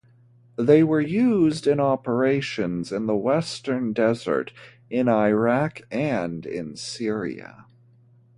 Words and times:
They 0.55 0.81
were 0.83 0.99
used 0.99 1.67
in 1.67 1.79
operations 1.79 2.91
in 2.91 3.05
the 3.05 3.15
Western 3.15 3.93
Desert, 3.93 4.51
in 4.89 5.07
Iraq, 5.07 5.81
and 5.91 6.43
in 6.43 6.75
Syria. 6.75 7.67